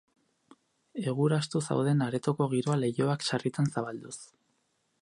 Egurastu 1.11 1.61
zauden 1.65 2.01
aretoko 2.07 2.49
giroa 2.55 2.79
leihoak 2.85 3.31
sarritan 3.31 3.73
zabalduz. 3.77 4.17